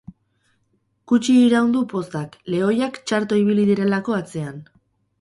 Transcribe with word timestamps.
Gutxi 1.11 1.35
iraun 1.43 1.69
du 1.77 1.85
pozak, 1.93 2.35
lehoiak 2.57 3.01
txarto 3.07 3.41
ibili 3.45 3.71
direlako 3.73 4.21
atzean. 4.23 4.63